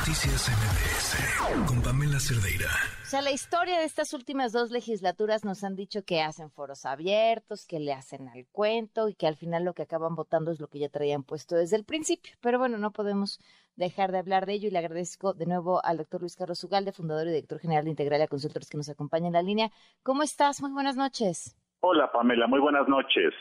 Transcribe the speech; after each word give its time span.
Noticias 0.00 0.48
MBS 0.48 1.66
con 1.68 1.82
Pamela 1.82 2.18
Cerdeira. 2.18 2.70
O 3.02 3.04
sea, 3.04 3.20
la 3.20 3.32
historia 3.32 3.78
de 3.78 3.84
estas 3.84 4.14
últimas 4.14 4.50
dos 4.50 4.70
legislaturas 4.70 5.44
nos 5.44 5.62
han 5.62 5.76
dicho 5.76 6.06
que 6.06 6.22
hacen 6.22 6.50
foros 6.50 6.86
abiertos, 6.86 7.66
que 7.66 7.80
le 7.80 7.92
hacen 7.92 8.26
al 8.28 8.46
cuento 8.50 9.10
y 9.10 9.14
que 9.14 9.26
al 9.26 9.36
final 9.36 9.64
lo 9.64 9.74
que 9.74 9.82
acaban 9.82 10.14
votando 10.14 10.52
es 10.52 10.58
lo 10.58 10.68
que 10.68 10.78
ya 10.78 10.88
traían 10.88 11.22
puesto 11.22 11.54
desde 11.54 11.76
el 11.76 11.84
principio. 11.84 12.32
Pero 12.40 12.58
bueno, 12.58 12.78
no 12.78 12.92
podemos 12.92 13.40
dejar 13.76 14.10
de 14.10 14.18
hablar 14.18 14.46
de 14.46 14.54
ello 14.54 14.68
y 14.68 14.70
le 14.70 14.78
agradezco 14.78 15.34
de 15.34 15.44
nuevo 15.44 15.84
al 15.84 15.98
doctor 15.98 16.22
Luis 16.22 16.34
Carlos 16.34 16.64
Ugalde, 16.64 16.92
fundador 16.92 17.26
y 17.26 17.32
director 17.32 17.58
general 17.58 17.84
de 17.84 17.90
Integralia 17.90 18.26
Consultores 18.26 18.70
que 18.70 18.78
nos 18.78 18.88
acompaña 18.88 19.26
en 19.26 19.34
la 19.34 19.42
línea. 19.42 19.70
¿Cómo 20.02 20.22
estás? 20.22 20.62
Muy 20.62 20.72
buenas 20.72 20.96
noches. 20.96 21.58
Hola 21.80 22.10
Pamela, 22.10 22.46
muy 22.46 22.60
buenas 22.60 22.88
noches. 22.88 23.34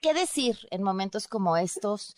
¿Qué 0.00 0.14
decir 0.14 0.56
en 0.70 0.82
momentos 0.82 1.28
como 1.28 1.58
estos? 1.58 2.16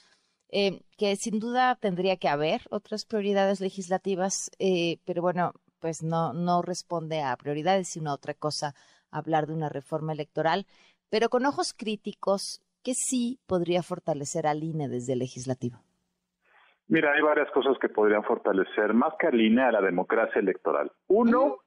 Eh, 0.51 0.80
que 0.96 1.15
sin 1.17 1.41
duda 1.41 1.77
tendría 1.77 2.17
que 2.17 2.29
haber 2.29 2.62
otras 2.71 3.05
prioridades 3.05 3.61
legislativas, 3.61 4.51
eh, 4.59 4.98
pero 5.05 5.21
bueno, 5.21 5.52
pues 5.79 6.02
no, 6.02 6.33
no 6.33 6.62
responde 6.62 7.23
a 7.23 7.37
prioridades, 7.37 7.88
sino 7.88 8.11
a 8.11 8.15
otra 8.15 8.34
cosa, 8.34 8.74
hablar 9.11 9.47
de 9.47 9.55
una 9.55 9.69
reforma 9.69 10.12
electoral, 10.12 10.66
pero 11.11 11.29
con 11.29 11.45
ojos 11.45 11.74
críticos, 11.77 12.62
que 12.83 12.95
sí 12.95 13.38
podría 13.47 13.83
fortalecer 13.83 14.47
al 14.47 14.62
INE 14.62 14.88
desde 14.88 15.12
el 15.12 15.19
legislativo. 15.19 15.79
Mira, 16.87 17.12
hay 17.12 17.21
varias 17.21 17.51
cosas 17.51 17.77
que 17.79 17.91
podrían 17.91 18.24
fortalecer, 18.24 18.95
más 18.95 19.12
que 19.19 19.27
al 19.27 19.38
INE, 19.38 19.62
a 19.62 19.73
la 19.73 19.83
democracia 19.83 20.41
electoral. 20.41 20.91
Uno, 21.09 21.59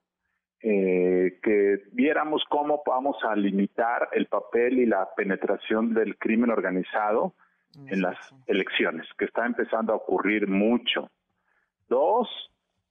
eh, 0.63 1.40
que 1.43 1.84
viéramos 1.91 2.43
cómo 2.49 2.82
vamos 2.85 3.18
a 3.23 3.35
limitar 3.35 4.09
el 4.13 4.26
papel 4.26 4.79
y 4.79 4.88
la 4.88 5.09
penetración 5.16 5.93
del 5.93 6.18
crimen 6.18 6.49
organizado 6.49 7.35
en 7.88 8.02
las 8.02 8.17
elecciones, 8.48 9.07
que 9.17 9.25
está 9.25 9.45
empezando 9.45 9.93
a 9.93 9.98
ocurrir 9.98 10.48
mucho. 10.48 11.09
Dos, 11.88 12.27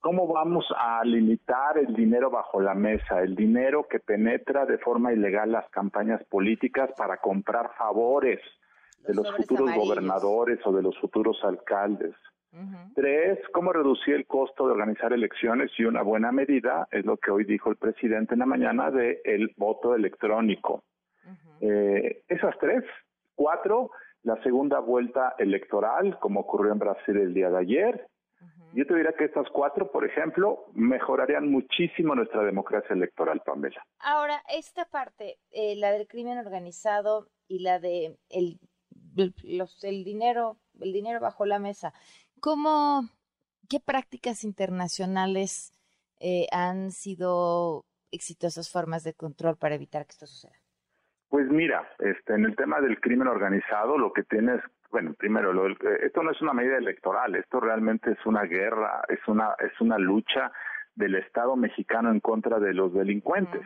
¿cómo 0.00 0.26
vamos 0.26 0.66
a 0.76 1.04
limitar 1.04 1.78
el 1.78 1.94
dinero 1.94 2.30
bajo 2.30 2.60
la 2.60 2.74
mesa, 2.74 3.22
el 3.22 3.34
dinero 3.34 3.86
que 3.88 4.00
penetra 4.00 4.66
de 4.66 4.78
forma 4.78 5.12
ilegal 5.12 5.52
las 5.52 5.68
campañas 5.70 6.22
políticas 6.24 6.90
para 6.96 7.18
comprar 7.18 7.70
favores 7.76 8.40
de 9.06 9.14
los 9.14 9.34
futuros 9.36 9.74
gobernadores 9.74 10.58
o 10.64 10.72
de 10.72 10.82
los 10.82 10.98
futuros 10.98 11.42
alcaldes? 11.44 12.14
Tres, 12.96 13.38
cómo 13.52 13.72
reducir 13.72 14.14
el 14.14 14.26
costo 14.26 14.66
de 14.66 14.72
organizar 14.72 15.12
elecciones 15.12 15.70
y 15.78 15.84
una 15.84 16.02
buena 16.02 16.32
medida 16.32 16.88
es 16.90 17.04
lo 17.06 17.16
que 17.16 17.30
hoy 17.30 17.44
dijo 17.44 17.70
el 17.70 17.76
presidente 17.76 18.34
en 18.34 18.40
la 18.40 18.46
mañana 18.46 18.90
de 18.90 19.20
el 19.24 19.54
voto 19.56 19.94
electrónico. 19.94 20.82
eh, 21.60 22.22
esas 22.28 22.58
tres. 22.58 22.84
Cuatro, 23.36 23.90
la 24.22 24.42
segunda 24.42 24.80
vuelta 24.80 25.34
electoral, 25.38 26.18
como 26.18 26.40
ocurrió 26.40 26.72
en 26.72 26.78
Brasil 26.78 27.16
el 27.16 27.34
día 27.34 27.50
de 27.50 27.58
ayer. 27.58 28.06
Yo 28.72 28.86
te 28.86 28.94
diría 28.94 29.12
que 29.18 29.24
estas 29.24 29.48
cuatro, 29.52 29.90
por 29.90 30.04
ejemplo, 30.04 30.66
mejorarían 30.74 31.50
muchísimo 31.50 32.14
nuestra 32.14 32.44
democracia 32.44 32.94
electoral, 32.94 33.42
Pamela. 33.44 33.84
Ahora, 33.98 34.42
esta 34.48 34.84
parte, 34.84 35.38
eh, 35.50 35.74
la 35.74 35.90
del 35.90 36.06
crimen 36.06 36.38
organizado 36.38 37.26
y 37.48 37.60
la 37.60 37.80
de 37.80 38.16
el, 38.28 38.60
los, 39.42 39.82
el 39.82 40.04
dinero, 40.04 40.56
el 40.80 40.92
dinero 40.92 41.18
bajo 41.18 41.46
la 41.46 41.58
mesa, 41.58 41.92
¿cómo, 42.40 43.08
qué 43.68 43.80
prácticas 43.80 44.44
internacionales 44.44 45.72
eh, 46.20 46.46
han 46.52 46.92
sido 46.92 47.86
exitosas 48.12 48.70
formas 48.70 49.02
de 49.02 49.14
control 49.14 49.56
para 49.56 49.74
evitar 49.74 50.06
que 50.06 50.12
esto 50.12 50.28
suceda? 50.28 50.59
Pues 51.30 51.48
mira, 51.48 51.88
este, 52.00 52.34
en 52.34 52.44
el 52.44 52.56
tema 52.56 52.80
del 52.80 53.00
crimen 53.00 53.28
organizado, 53.28 53.96
lo 53.96 54.12
que 54.12 54.24
tienes, 54.24 54.60
bueno, 54.90 55.14
primero, 55.14 55.52
lo, 55.52 55.68
esto 55.68 56.24
no 56.24 56.32
es 56.32 56.42
una 56.42 56.52
medida 56.52 56.76
electoral, 56.76 57.36
esto 57.36 57.60
realmente 57.60 58.10
es 58.10 58.26
una 58.26 58.42
guerra, 58.42 59.02
es 59.08 59.20
una, 59.28 59.54
es 59.60 59.80
una 59.80 59.96
lucha 59.96 60.50
del 60.96 61.14
Estado 61.14 61.54
mexicano 61.54 62.10
en 62.10 62.18
contra 62.18 62.58
de 62.58 62.74
los 62.74 62.92
delincuentes. 62.92 63.62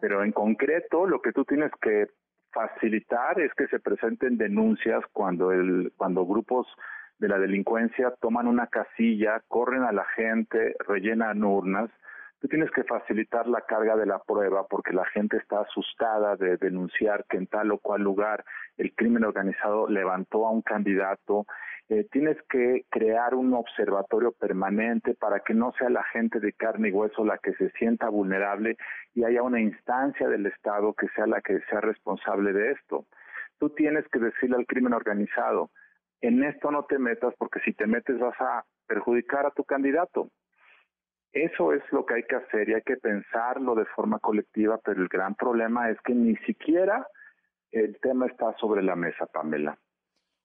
Pero 0.00 0.24
en 0.24 0.32
concreto, 0.32 1.06
lo 1.06 1.22
que 1.22 1.32
tú 1.32 1.44
tienes 1.44 1.70
que 1.80 2.08
facilitar 2.52 3.40
es 3.40 3.54
que 3.54 3.68
se 3.68 3.78
presenten 3.78 4.36
denuncias 4.36 5.04
cuando 5.12 5.52
el, 5.52 5.92
cuando 5.96 6.26
grupos 6.26 6.66
de 7.18 7.28
la 7.28 7.38
delincuencia 7.38 8.12
toman 8.20 8.48
una 8.48 8.66
casilla, 8.66 9.40
corren 9.46 9.84
a 9.84 9.92
la 9.92 10.04
gente, 10.16 10.74
rellenan 10.80 11.44
urnas, 11.44 11.90
tú 12.40 12.48
tienes 12.48 12.70
que 12.70 12.84
facilitar 12.84 13.46
la 13.46 13.62
carga 13.62 13.96
de 13.96 14.06
la 14.06 14.18
prueba 14.20 14.66
porque 14.68 14.92
la 14.92 15.04
gente 15.06 15.36
está 15.36 15.60
asustada 15.60 16.36
de 16.36 16.56
denunciar 16.56 17.24
que 17.28 17.36
en 17.36 17.46
tal 17.46 17.72
o 17.72 17.78
cual 17.78 18.02
lugar 18.02 18.44
el 18.76 18.94
crimen 18.94 19.24
organizado 19.24 19.88
levantó 19.88 20.46
a 20.46 20.50
un 20.50 20.62
candidato. 20.62 21.46
Eh, 21.88 22.06
tienes 22.12 22.36
que 22.50 22.84
crear 22.90 23.34
un 23.34 23.54
observatorio 23.54 24.32
permanente 24.32 25.14
para 25.14 25.40
que 25.40 25.54
no 25.54 25.72
sea 25.78 25.88
la 25.88 26.04
gente 26.04 26.38
de 26.38 26.52
carne 26.52 26.88
y 26.88 26.92
hueso 26.92 27.24
la 27.24 27.38
que 27.38 27.54
se 27.54 27.70
sienta 27.70 28.08
vulnerable 28.08 28.76
y 29.14 29.24
haya 29.24 29.42
una 29.42 29.60
instancia 29.60 30.28
del 30.28 30.46
Estado 30.46 30.92
que 30.92 31.08
sea 31.08 31.26
la 31.26 31.40
que 31.40 31.60
sea 31.70 31.80
responsable 31.80 32.52
de 32.52 32.72
esto. 32.72 33.06
Tú 33.58 33.70
tienes 33.70 34.06
que 34.08 34.20
decirle 34.20 34.56
al 34.56 34.66
crimen 34.66 34.92
organizado, 34.92 35.70
en 36.20 36.44
esto 36.44 36.70
no 36.70 36.84
te 36.84 36.98
metas 36.98 37.34
porque 37.38 37.60
si 37.60 37.72
te 37.72 37.86
metes 37.86 38.18
vas 38.18 38.38
a 38.40 38.64
perjudicar 38.86 39.46
a 39.46 39.50
tu 39.50 39.64
candidato. 39.64 40.30
Eso 41.32 41.72
es 41.72 41.82
lo 41.92 42.06
que 42.06 42.14
hay 42.14 42.22
que 42.22 42.36
hacer 42.36 42.68
y 42.68 42.74
hay 42.74 42.82
que 42.82 42.96
pensarlo 42.96 43.74
de 43.74 43.84
forma 43.86 44.18
colectiva, 44.18 44.78
pero 44.82 45.02
el 45.02 45.08
gran 45.08 45.34
problema 45.34 45.90
es 45.90 45.98
que 46.00 46.14
ni 46.14 46.36
siquiera 46.38 47.06
el 47.70 47.98
tema 48.00 48.26
está 48.26 48.56
sobre 48.58 48.82
la 48.82 48.96
mesa, 48.96 49.26
Pamela. 49.26 49.78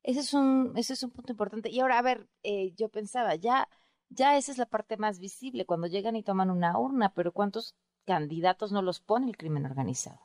Ese 0.03 0.19
es 0.19 0.33
un, 0.33 0.73
ese 0.75 0.93
es 0.93 1.03
un 1.03 1.11
punto 1.11 1.31
importante. 1.31 1.69
Y 1.69 1.79
ahora, 1.79 1.99
a 1.99 2.01
ver, 2.01 2.27
eh, 2.43 2.73
yo 2.75 2.89
pensaba, 2.89 3.35
ya, 3.35 3.67
ya 4.09 4.37
esa 4.37 4.51
es 4.51 4.57
la 4.57 4.65
parte 4.65 4.97
más 4.97 5.19
visible, 5.19 5.65
cuando 5.65 5.87
llegan 5.87 6.17
y 6.17 6.23
toman 6.23 6.51
una 6.51 6.77
urna, 6.77 7.13
pero 7.15 7.31
¿cuántos 7.31 7.77
candidatos 8.05 8.73
no 8.73 8.81
los 8.81 8.99
pone 8.99 9.27
el 9.27 9.37
crimen 9.37 9.65
organizado? 9.65 10.19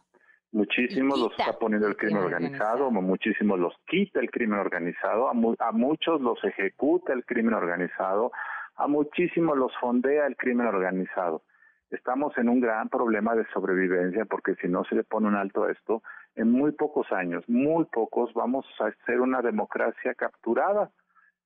Muchísimos 0.51 1.19
los 1.19 1.31
está 1.39 1.59
poniendo 1.59 1.87
el 1.87 1.97
crimen, 1.97 2.23
organizado, 2.23 2.91
muchísimos 2.91 3.59
los 3.59 3.75
quita 3.87 4.19
el 4.19 4.31
crimen 4.31 4.59
organizado, 4.59 5.29
a, 5.29 5.33
a 5.33 5.73
muchos 5.73 6.21
los 6.23 6.43
ejecuta 6.43 7.13
el 7.13 7.25
crimen 7.27 7.53
organizado, 7.53 8.33
a 8.79 8.87
muchísimos 8.87 9.59
los 9.59 9.73
fondea 9.81 10.27
el 10.27 10.37
crimen 10.37 10.67
organizado. 10.67 11.43
Estamos 11.91 12.37
en 12.39 12.49
un 12.49 12.61
gran 12.61 12.89
problema 12.89 13.35
de 13.35 13.45
sobrevivencia 13.53 14.25
porque 14.25 14.55
si 14.57 14.69
no 14.69 14.85
se 14.85 14.95
le 14.95 15.05
pone 15.05 15.27
un 15.27 15.35
alto 15.35 15.65
a 15.65 15.73
esto, 15.73 16.03
en 16.37 16.53
muy 16.53 16.73
pocos 16.73 17.11
años, 17.11 17.45
muy 17.49 17.87
pocos, 17.87 18.33
vamos 18.35 18.65
a 18.79 18.91
ser 19.05 19.21
una 19.21 19.43
democracia 19.43 20.15
capturada 20.15 20.91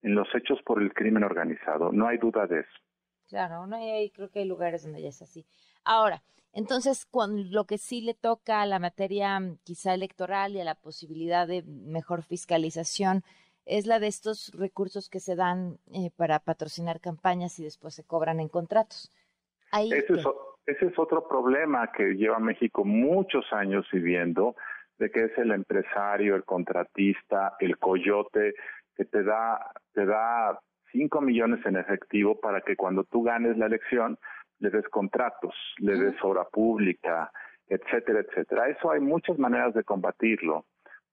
en 0.03 0.15
los 0.15 0.29
hechos 0.35 0.61
por 0.65 0.83
el 0.83 0.93
crimen 0.93 1.25
organizado. 1.25 1.91
No 1.91 2.07
hay 2.07 2.19
duda 2.19 2.47
de 2.47 2.61
eso. 2.61 2.79
Claro, 3.29 3.67
no 3.67 3.77
hay, 3.77 4.11
creo 4.11 4.29
que 4.31 4.41
hay 4.41 4.45
lugares 4.45 4.83
donde 4.83 5.01
ya 5.01 5.09
es 5.09 5.23
así. 5.23 5.47
Ahora, 5.85 6.23
entonces, 6.53 7.07
cuando 7.07 7.43
lo 7.45 7.65
que 7.65 7.79
sí 7.79 8.03
le 8.03 8.13
toca 8.13 8.61
a 8.61 8.67
la 8.67 8.79
materia 8.79 9.41
quizá 9.65 9.95
electoral 9.95 10.53
y 10.53 10.61
a 10.61 10.65
la 10.65 10.75
posibilidad 10.75 11.49
de 11.49 11.63
mejor 11.63 12.23
fiscalización, 12.25 13.23
es 13.65 13.87
la 13.87 13.99
de 13.99 14.09
estos 14.09 14.53
recursos 14.55 15.09
que 15.09 15.21
se 15.21 15.37
dan 15.37 15.79
eh, 15.93 16.11
para 16.17 16.41
patrocinar 16.41 17.01
campañas 17.01 17.59
y 17.59 17.65
después 17.65 17.95
se 17.95 18.05
cobran 18.05 18.41
en 18.41 18.49
contratos. 18.49 19.11
ese, 19.73 20.15
es, 20.67 20.99
otro 20.99 21.27
problema 21.29 21.91
que 21.93 22.15
lleva 22.15 22.39
México 22.39 22.85
muchos 22.85 23.45
años 23.53 23.87
viviendo, 23.93 24.57
de 24.99 25.11
que 25.11 25.25
es 25.25 25.39
el 25.39 25.53
empresario, 25.53 26.37
el 26.37 26.45
contratista, 26.45 27.57
el 27.61 27.79
coyote, 27.79 28.55
que 28.95 29.05
te 29.05 29.23
da, 29.23 29.73
te 29.93 30.05
da 30.05 30.61
5 30.93 31.21
millones 31.21 31.65
en 31.65 31.77
efectivo 31.77 32.39
para 32.39 32.61
que 32.61 32.77
cuando 32.77 33.05
tú 33.05 33.23
ganes 33.23 33.57
la 33.57 33.67
elección 33.67 34.19
le 34.59 34.71
des 34.71 34.89
contratos, 34.89 35.55
le 35.79 35.97
des 35.97 36.15
obra 36.23 36.45
pública, 36.45 37.33
etcétera, 37.67 38.21
etcétera. 38.21 38.69
Eso 38.69 38.91
hay 38.91 39.01
muchas 39.01 39.39
maneras 39.39 39.75
de 39.75 39.83
combatirlo. 39.83 40.67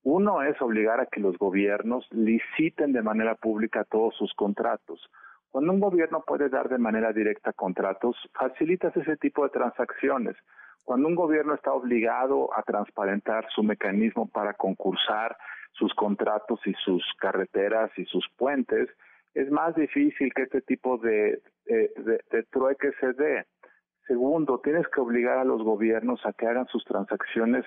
Uno 0.04 0.42
es 0.44 0.62
obligar 0.62 1.00
a 1.00 1.08
que 1.08 1.20
los 1.20 1.38
gobiernos 1.38 2.08
liciten 2.12 2.94
de 2.94 3.02
manera 3.02 3.36
pública 3.36 3.84
todos 3.84 4.16
sus 4.16 4.34
contratos. 4.34 5.10
Cuando 5.52 5.74
un 5.74 5.80
gobierno 5.80 6.24
puede 6.26 6.48
dar 6.48 6.70
de 6.70 6.78
manera 6.78 7.12
directa 7.12 7.54
contratos, 7.54 8.16
facilitas 8.34 8.96
ese 8.96 9.18
tipo 9.18 9.44
de 9.44 9.50
transacciones. 9.50 10.38
Cuando 10.86 11.08
un 11.08 11.16
gobierno 11.16 11.54
está 11.54 11.74
obligado 11.74 12.50
a 12.58 12.64
transparentar 12.64 13.48
su 13.54 13.64
mecanismo 13.64 14.28
para 14.30 14.54
concursar 14.54 15.36
sus 15.74 15.94
contratos 15.94 16.60
y 16.66 16.74
sus 16.86 17.04
carreteras 17.20 17.92
y 17.98 18.06
sus 18.06 18.28
puentes, 18.38 18.90
es 19.34 19.52
más 19.52 19.76
difícil 19.76 20.34
que 20.34 20.44
este 20.44 20.62
tipo 20.62 20.98
de, 20.98 21.42
de, 21.66 22.22
de 22.32 22.44
trueque 22.52 22.92
se 23.00 23.14
dé. 23.14 23.46
Segundo, 24.08 24.60
tienes 24.60 24.88
que 24.88 25.02
obligar 25.02 25.38
a 25.38 25.44
los 25.44 25.62
gobiernos 25.62 26.26
a 26.26 26.34
que 26.34 26.48
hagan 26.48 26.66
sus 26.68 26.84
transacciones 26.86 27.66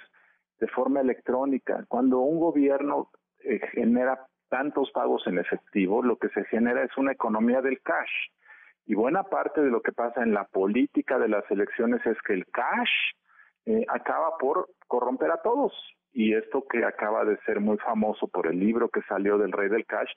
de 0.63 0.69
forma 0.69 1.01
electrónica. 1.01 1.85
Cuando 1.89 2.21
un 2.21 2.39
gobierno 2.39 3.11
eh, 3.41 3.59
genera 3.73 4.29
tantos 4.49 4.93
pagos 4.93 5.27
en 5.27 5.39
efectivo, 5.39 6.05
lo 6.05 6.19
que 6.19 6.29
se 6.29 6.45
genera 6.45 6.85
es 6.85 6.97
una 6.97 7.11
economía 7.11 7.61
del 7.61 7.81
cash. 7.83 8.13
Y 8.87 8.95
buena 8.95 9.25
parte 9.25 9.61
de 9.61 9.71
lo 9.71 9.83
que 9.83 9.91
pasa 9.91 10.23
en 10.23 10.33
la 10.33 10.45
política 10.45 11.19
de 11.19 11.27
las 11.27 11.43
elecciones 11.51 12.01
es 12.07 12.17
que 12.23 12.35
el 12.35 12.47
cash 12.47 12.93
eh, 13.67 13.85
acaba 13.89 14.39
por 14.39 14.69
corromper 14.87 15.33
a 15.33 15.43
todos. 15.43 15.73
y 16.15 16.35
esto 16.35 16.63
que 16.71 16.85
acaba 16.85 17.25
de 17.25 17.39
ser 17.47 17.59
muy 17.59 17.79
famoso 17.79 18.29
por 18.29 18.47
el 18.47 18.59
libro 18.61 18.91
que 18.91 19.01
salió 19.09 19.39
del 19.39 19.51
rey 19.51 19.71
del 19.71 19.87
cash, 19.87 20.13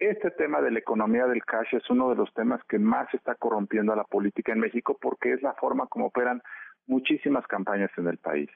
este 0.00 0.32
tema 0.32 0.60
de 0.60 0.72
la 0.72 0.80
economía 0.80 1.26
del 1.26 1.44
cash 1.44 1.72
es 1.72 1.88
uno 1.88 2.10
de 2.10 2.16
los 2.16 2.34
temas 2.34 2.60
que 2.68 2.80
más 2.80 3.06
está 3.14 3.36
corrompiendo 3.36 3.92
a 3.92 3.96
la 3.96 4.04
política 4.04 4.52
en 4.52 4.58
México 4.58 4.98
porque 5.00 5.32
es 5.32 5.40
la 5.40 5.54
forma 5.54 5.86
como 5.86 6.06
operan 6.06 6.42
muchísimas 6.86 7.46
campañas 7.46 7.90
en 7.96 8.08
el 8.08 8.18
país. 8.18 8.50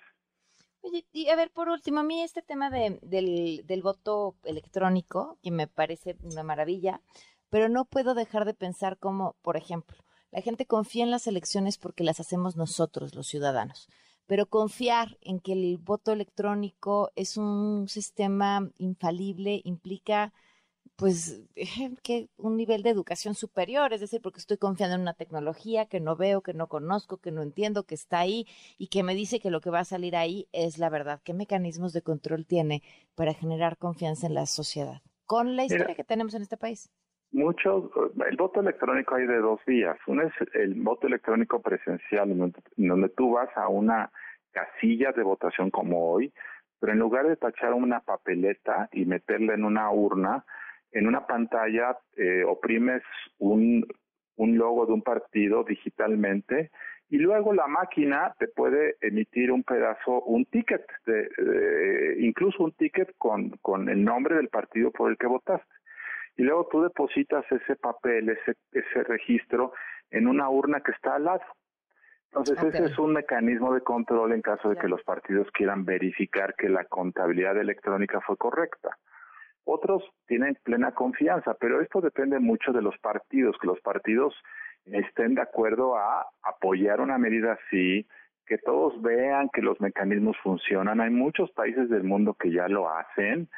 Y 1.12 1.28
a 1.28 1.36
ver, 1.36 1.50
por 1.50 1.68
último, 1.68 2.00
a 2.00 2.02
mí 2.02 2.22
este 2.22 2.42
tema 2.42 2.70
de, 2.70 2.98
del, 3.02 3.66
del 3.66 3.82
voto 3.82 4.36
electrónico, 4.44 5.38
que 5.42 5.50
me 5.50 5.66
parece 5.66 6.16
una 6.22 6.42
maravilla, 6.42 7.02
pero 7.50 7.68
no 7.68 7.84
puedo 7.84 8.14
dejar 8.14 8.44
de 8.44 8.54
pensar 8.54 8.98
como, 8.98 9.36
por 9.42 9.56
ejemplo, 9.56 9.98
la 10.30 10.40
gente 10.40 10.66
confía 10.66 11.04
en 11.04 11.10
las 11.10 11.26
elecciones 11.26 11.76
porque 11.78 12.04
las 12.04 12.20
hacemos 12.20 12.56
nosotros, 12.56 13.14
los 13.14 13.26
ciudadanos 13.26 13.88
pero 14.30 14.46
confiar 14.46 15.18
en 15.22 15.40
que 15.40 15.54
el 15.54 15.76
voto 15.76 16.12
electrónico 16.12 17.10
es 17.16 17.36
un 17.36 17.88
sistema 17.88 18.70
infalible 18.78 19.60
implica 19.64 20.32
pues 21.00 21.43
que 22.05 22.29
un 22.37 22.56
nivel 22.56 22.82
de 22.82 22.91
educación 22.91 23.35
superior, 23.35 23.93
es 23.93 24.00
decir, 24.00 24.20
porque 24.23 24.38
estoy 24.38 24.58
confiando 24.58 24.94
en 24.94 25.02
una 25.02 25.14
tecnología 25.14 25.87
que 25.87 25.99
no 25.99 26.14
veo, 26.14 26.43
que 26.43 26.52
no 26.55 26.69
conozco, 26.69 27.17
que 27.17 27.32
no 27.32 27.43
entiendo, 27.43 27.85
que 27.85 27.94
está 27.94 28.20
ahí 28.20 28.47
y 28.79 28.88
que 28.88 29.02
me 29.02 29.14
dice 29.14 29.41
que 29.41 29.50
lo 29.50 29.61
que 29.61 29.70
va 29.70 29.81
a 29.81 29.85
salir 29.85 30.14
ahí 30.14 30.47
es 30.52 30.79
la 30.79 30.91
verdad. 30.91 31.20
¿Qué 31.25 31.32
mecanismos 31.32 31.93
de 31.93 32.02
control 32.02 32.47
tiene 32.47 32.82
para 33.17 33.32
generar 33.32 33.79
confianza 33.79 34.26
en 34.26 34.35
la 34.35 34.47
sociedad? 34.47 35.00
Con 35.25 35.56
la 35.56 35.64
historia 35.64 35.94
que 35.94 36.05
tenemos 36.05 36.35
en 36.35 36.43
este 36.43 36.56
país. 36.56 36.91
Muchos, 37.32 37.91
el 38.29 38.37
voto 38.37 38.61
electrónico 38.61 39.14
hay 39.14 39.26
de 39.26 39.38
dos 39.38 39.61
vías. 39.64 39.97
Uno 40.08 40.23
es 40.23 40.32
el 40.55 40.75
voto 40.75 41.06
electrónico 41.06 41.62
presencial, 41.62 42.31
en 42.32 42.52
donde, 42.76 43.08
tú 43.11 43.32
vas 43.32 43.49
a 43.56 43.69
una 43.69 44.11
casilla 44.50 45.12
de 45.12 45.23
votación 45.23 45.70
como 45.70 46.11
hoy, 46.11 46.32
pero 46.81 46.93
en 46.93 46.99
lugar 46.99 47.29
de 47.29 47.37
tachar 47.37 47.73
una 47.73 48.00
papeleta 48.00 48.88
y 48.93 49.05
meterla 49.05 49.55
en 49.55 49.64
una 49.64 49.93
urna, 49.93 50.44
en 50.92 51.06
una 51.06 51.26
pantalla 51.26 51.96
eh, 52.16 52.44
oprimes 52.44 53.02
un, 53.38 53.87
un 54.37 54.58
logo 54.58 54.87
de 54.87 54.92
un 54.92 55.02
partido 55.02 55.64
digitalmente 55.64 56.70
y 57.08 57.19
luego 57.19 57.52
la 57.52 57.66
máquina 57.66 58.34
te 58.38 58.46
puede 58.48 58.96
emitir 59.00 59.50
un 59.50 59.64
pedazo, 59.64 60.22
un 60.22 60.44
ticket, 60.46 60.87
de, 61.06 62.16
incluso 62.20 62.62
un 62.62 62.72
ticket 62.72 63.12
con, 63.19 63.50
con 63.62 63.88
el 63.88 64.04
nombre 64.04 64.37
del 64.37 64.48
partido 64.48 64.90
por 64.92 65.10
el 65.10 65.19
que 65.19 65.26
votaste 65.26 65.75
y 66.37 66.42
luego 66.42 66.69
tú 66.70 66.82
depositas 66.82 67.44
ese 67.50 67.76
papel, 67.76 68.31
ese, 68.31 68.56
ese 68.72 69.02
registro 69.04 69.72
en 70.10 70.26
una 70.26 70.48
urna 70.48 70.81
que 70.81 70.92
está 70.92 71.16
al 71.16 71.25
lado. 71.25 71.42
Entonces 72.32 72.62
ese 72.62 72.84
es 72.84 72.98
un 72.98 73.12
mecanismo 73.12 73.75
de 73.75 73.81
control 73.81 74.32
en 74.32 74.40
caso 74.40 74.70
de 74.70 74.76
que 74.76 74.87
los 74.87 75.02
partidos 75.02 75.50
quieran 75.50 75.84
verificar 75.84 76.54
que 76.54 76.69
la 76.69 76.84
contabilidad 76.84 77.58
electrónica 77.58 78.20
fue 78.20 78.37
correcta. 78.37 78.96
Otros 79.64 80.02
tienen 80.26 80.56
plena 80.62 80.92
confianza, 80.92 81.54
pero 81.60 81.80
esto 81.80 82.00
depende 82.00 82.38
mucho 82.38 82.72
de 82.72 82.82
los 82.82 82.96
partidos, 82.98 83.56
que 83.60 83.66
los 83.66 83.80
partidos 83.80 84.34
estén 84.84 85.34
de 85.34 85.42
acuerdo 85.42 85.96
a 85.96 86.26
apoyar 86.42 87.00
una 87.00 87.18
medida 87.18 87.52
así, 87.52 88.06
que 88.46 88.58
todos 88.58 89.00
vean 89.02 89.48
que 89.52 89.62
los 89.62 89.80
mecanismos 89.80 90.36
funcionan. 90.42 91.00
Hay 91.00 91.10
muchos 91.10 91.50
países 91.52 91.88
del 91.88 92.02
mundo 92.02 92.34
que 92.34 92.50
ya 92.50 92.68
lo 92.68 92.88
hacen 92.88 93.48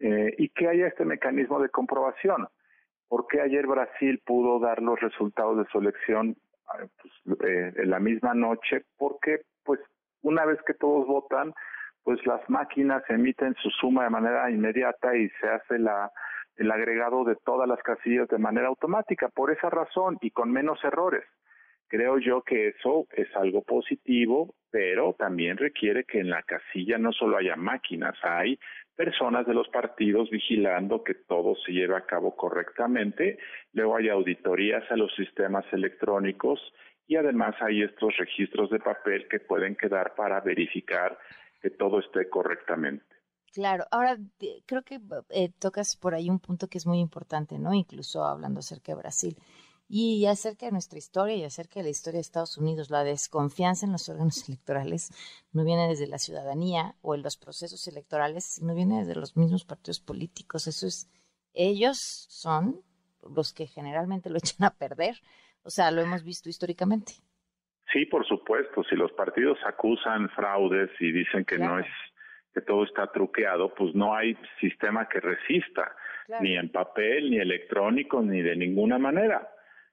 eh, 0.00 0.34
y 0.38 0.48
que 0.50 0.68
haya 0.68 0.86
este 0.86 1.04
mecanismo 1.04 1.60
de 1.60 1.68
comprobación. 1.68 2.48
¿Por 3.08 3.26
qué 3.26 3.40
ayer 3.40 3.66
Brasil 3.66 4.22
pudo 4.24 4.58
dar 4.58 4.80
los 4.80 5.00
resultados 5.00 5.58
de 5.58 5.64
su 5.70 5.78
elección 5.78 6.36
ah, 6.66 6.86
pues, 7.02 7.40
eh, 7.46 7.72
en 7.76 7.90
la 7.90 7.98
misma 7.98 8.32
noche? 8.34 8.84
Porque, 8.96 9.42
pues, 9.64 9.80
una 10.22 10.44
vez 10.44 10.58
que 10.66 10.74
todos 10.74 11.06
votan, 11.06 11.52
pues 12.08 12.26
las 12.26 12.40
máquinas 12.48 13.02
emiten 13.10 13.54
su 13.62 13.68
suma 13.68 14.04
de 14.04 14.08
manera 14.08 14.50
inmediata 14.50 15.14
y 15.14 15.28
se 15.28 15.46
hace 15.46 15.78
la, 15.78 16.10
el 16.56 16.70
agregado 16.70 17.22
de 17.22 17.36
todas 17.44 17.68
las 17.68 17.82
casillas 17.82 18.26
de 18.28 18.38
manera 18.38 18.68
automática. 18.68 19.28
Por 19.28 19.50
esa 19.50 19.68
razón 19.68 20.16
y 20.22 20.30
con 20.30 20.50
menos 20.50 20.82
errores. 20.82 21.24
Creo 21.86 22.18
yo 22.18 22.40
que 22.40 22.68
eso 22.68 23.06
es 23.10 23.28
algo 23.36 23.60
positivo, 23.60 24.54
pero 24.70 25.16
también 25.18 25.58
requiere 25.58 26.04
que 26.04 26.20
en 26.20 26.30
la 26.30 26.42
casilla 26.44 26.96
no 26.96 27.12
solo 27.12 27.36
haya 27.36 27.56
máquinas, 27.56 28.16
hay 28.22 28.58
personas 28.96 29.46
de 29.46 29.52
los 29.52 29.68
partidos 29.68 30.30
vigilando 30.30 31.04
que 31.04 31.12
todo 31.12 31.56
se 31.56 31.72
lleve 31.72 31.94
a 31.94 32.06
cabo 32.06 32.34
correctamente. 32.34 33.38
Luego 33.74 33.98
hay 33.98 34.08
auditorías 34.08 34.90
a 34.90 34.96
los 34.96 35.14
sistemas 35.14 35.66
electrónicos 35.74 36.58
y 37.06 37.16
además 37.16 37.54
hay 37.60 37.82
estos 37.82 38.16
registros 38.16 38.70
de 38.70 38.78
papel 38.80 39.28
que 39.28 39.40
pueden 39.40 39.76
quedar 39.76 40.14
para 40.14 40.40
verificar 40.40 41.18
que 41.60 41.70
todo 41.70 41.98
esté 42.00 42.28
correctamente. 42.28 43.04
Claro, 43.52 43.86
ahora 43.90 44.18
creo 44.66 44.82
que 44.82 45.00
eh, 45.30 45.50
tocas 45.58 45.96
por 45.96 46.14
ahí 46.14 46.28
un 46.28 46.38
punto 46.38 46.68
que 46.68 46.78
es 46.78 46.86
muy 46.86 47.00
importante, 47.00 47.58
¿no? 47.58 47.72
Incluso 47.72 48.24
hablando 48.24 48.60
acerca 48.60 48.92
de 48.92 48.98
Brasil 48.98 49.38
y 49.88 50.26
acerca 50.26 50.66
de 50.66 50.72
nuestra 50.72 50.98
historia 50.98 51.34
y 51.34 51.44
acerca 51.44 51.80
de 51.80 51.84
la 51.84 51.90
historia 51.90 52.18
de 52.18 52.22
Estados 52.22 52.58
Unidos. 52.58 52.90
La 52.90 53.04
desconfianza 53.04 53.86
en 53.86 53.92
los 53.92 54.08
órganos 54.08 54.44
electorales 54.48 55.10
no 55.52 55.64
viene 55.64 55.88
desde 55.88 56.06
la 56.06 56.18
ciudadanía 56.18 56.96
o 57.00 57.14
en 57.14 57.22
los 57.22 57.36
procesos 57.36 57.86
electorales, 57.88 58.44
sino 58.44 58.74
viene 58.74 59.00
desde 59.00 59.18
los 59.18 59.36
mismos 59.36 59.64
partidos 59.64 60.00
políticos. 60.00 60.66
Eso 60.66 60.86
es, 60.86 61.08
ellos 61.54 62.26
son 62.28 62.82
los 63.22 63.52
que 63.52 63.66
generalmente 63.66 64.30
lo 64.30 64.38
echan 64.38 64.64
a 64.64 64.74
perder. 64.74 65.20
O 65.62 65.70
sea, 65.70 65.90
lo 65.90 66.02
hemos 66.02 66.22
visto 66.22 66.48
históricamente. 66.48 67.14
Sí, 67.92 68.04
por 68.06 68.26
supuesto. 68.26 68.84
Si 68.84 68.96
los 68.96 69.12
partidos 69.12 69.58
acusan 69.64 70.28
fraudes 70.30 70.90
y 71.00 71.10
dicen 71.10 71.44
que 71.44 71.58
no 71.58 71.78
es 71.78 71.86
que 72.54 72.60
todo 72.60 72.84
está 72.84 73.10
truqueado, 73.12 73.74
pues 73.74 73.94
no 73.94 74.14
hay 74.14 74.36
sistema 74.60 75.08
que 75.08 75.20
resista, 75.20 75.94
ni 76.40 76.56
en 76.56 76.70
papel, 76.70 77.30
ni 77.30 77.38
electrónico, 77.38 78.22
ni 78.22 78.42
de 78.42 78.56
ninguna 78.56 78.98
manera. 78.98 79.48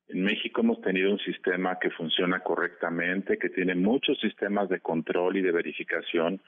En 0.08 0.24
México 0.24 0.62
hemos 0.62 0.82
tenido 0.82 1.12
un 1.12 1.20
sistema 1.20 1.80
que 1.80 1.90
funciona 1.92 2.42
correctamente, 2.42 3.38
que 3.38 3.50
tiene 3.50 3.76
muchos 3.76 4.20
sistemas 4.20 4.70
de 4.70 4.80
control 4.80 5.38
y 5.38 5.42
de 5.42 5.52
verificación. 5.52 6.42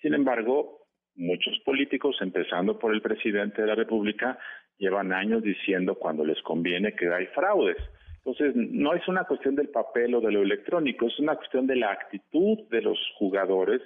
Sin 0.00 0.14
embargo, 0.14 0.86
muchos 1.16 1.58
políticos, 1.64 2.16
empezando 2.20 2.78
por 2.78 2.94
el 2.94 3.02
presidente 3.02 3.62
de 3.62 3.68
la 3.68 3.74
República, 3.74 4.38
llevan 4.78 5.12
años 5.12 5.42
diciendo 5.42 5.96
cuando 5.96 6.24
les 6.24 6.40
conviene 6.42 6.92
que 6.94 7.12
hay 7.12 7.26
fraudes. 7.28 7.78
Entonces, 8.24 8.54
no 8.54 8.94
es 8.94 9.06
una 9.08 9.24
cuestión 9.24 9.56
del 9.56 9.70
papel 9.70 10.14
o 10.14 10.20
de 10.20 10.30
lo 10.30 10.42
electrónico, 10.42 11.06
es 11.06 11.18
una 11.18 11.36
cuestión 11.36 11.66
de 11.66 11.76
la 11.76 11.90
actitud 11.90 12.58
de 12.70 12.82
los 12.82 12.98
jugadores 13.18 13.80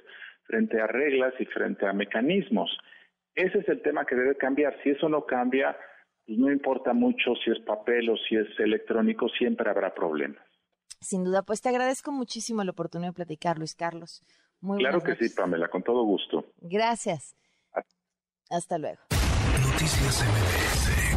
frente 0.44 0.80
a 0.80 0.86
reglas 0.86 1.32
y 1.38 1.44
frente 1.46 1.86
a 1.86 1.92
mecanismos. 1.92 2.70
Ese 3.34 3.58
es 3.58 3.68
el 3.68 3.82
tema 3.82 4.04
que 4.04 4.16
debe 4.16 4.36
cambiar. 4.36 4.76
Si 4.82 4.90
eso 4.90 5.08
no 5.08 5.24
cambia, 5.24 5.76
pues 6.26 6.38
no 6.38 6.50
importa 6.50 6.92
mucho 6.92 7.34
si 7.44 7.50
es 7.50 7.60
papel 7.60 8.10
o 8.10 8.16
si 8.16 8.36
es 8.36 8.48
electrónico, 8.58 9.28
siempre 9.28 9.70
habrá 9.70 9.94
problemas. 9.94 10.42
Sin 11.00 11.24
duda, 11.24 11.42
pues 11.42 11.60
te 11.60 11.68
agradezco 11.68 12.12
muchísimo 12.12 12.64
la 12.64 12.70
oportunidad 12.70 13.10
de 13.10 13.14
platicar, 13.14 13.58
Luis 13.58 13.74
Carlos. 13.74 14.22
Muy 14.60 14.78
claro 14.78 15.00
que 15.00 15.14
sí, 15.16 15.28
Pamela, 15.34 15.68
con 15.68 15.82
todo 15.82 16.02
gusto. 16.04 16.46
Gracias. 16.60 17.36
Hasta 18.50 18.78
luego. 18.78 19.00
Noticias 19.10 20.24
MBS 20.24 21.13